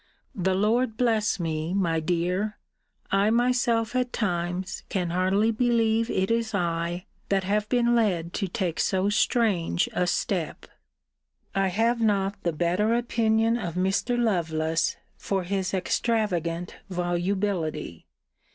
The 0.33 0.55
Lord 0.55 0.97
bless 0.97 1.39
me, 1.39 1.75
my 1.75 1.99
dear, 1.99 2.57
I 3.11 3.29
myself, 3.29 3.95
at 3.95 4.11
times, 4.11 4.81
can 4.89 5.11
hardly 5.11 5.51
believe 5.51 6.09
it 6.09 6.31
is 6.31 6.55
I, 6.55 7.05
that 7.29 7.43
have 7.43 7.69
been 7.69 7.93
led 7.93 8.33
to 8.33 8.47
take 8.47 8.79
so 8.79 9.09
strange 9.09 9.87
a 9.93 10.07
step. 10.07 10.65
I 11.53 11.67
have 11.67 12.01
not 12.01 12.41
the 12.41 12.51
better 12.51 12.95
opinion 12.95 13.57
of 13.59 13.75
Mr. 13.75 14.17
Lovelace 14.17 14.97
for 15.17 15.43
his 15.43 15.71
extravagant 15.71 16.77
volubility. 16.89 18.07